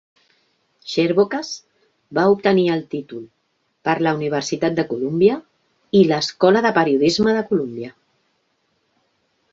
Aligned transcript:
Chervokas 0.93 1.51
va 2.19 2.23
obtenir 2.35 2.63
el 2.77 2.81
títol 2.95 3.21
per 3.89 3.95
la 4.07 4.15
Universitat 4.21 4.79
de 4.81 4.87
Columbia 4.95 5.39
i 6.01 6.05
l'Escola 6.13 6.65
de 6.69 6.73
periodisme 6.81 7.37
de 7.39 7.45
Columbia. 7.53 7.95